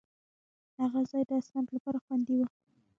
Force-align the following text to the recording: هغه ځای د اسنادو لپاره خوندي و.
هغه 0.81 0.99
ځای 1.09 1.23
د 1.27 1.31
اسنادو 1.39 1.73
لپاره 1.75 1.99
خوندي 2.05 2.33
و. 2.39 2.47